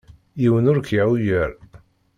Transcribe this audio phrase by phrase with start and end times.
[0.41, 1.51] Yiwen ur k-iɛuyer.